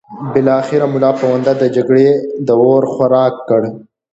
[0.31, 2.07] بالاخره ملا پوونده د جګړې
[2.45, 3.61] د اور خوراک کړ.